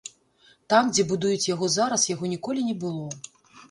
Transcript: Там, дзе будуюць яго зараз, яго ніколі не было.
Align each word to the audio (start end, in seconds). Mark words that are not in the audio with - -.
Там, 0.75 0.89
дзе 0.95 1.05
будуюць 1.13 1.47
яго 1.53 1.71
зараз, 1.77 2.09
яго 2.15 2.35
ніколі 2.35 2.69
не 2.73 2.79
было. 2.87 3.09